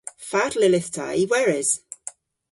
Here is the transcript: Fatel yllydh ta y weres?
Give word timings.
Fatel 0.29 0.63
yllydh 0.67 0.87
ta 0.95 1.05
y 1.21 1.23
weres? 1.33 1.71